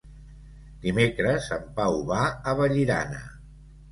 [0.85, 3.23] Dimecres en Pau va a Vallirana.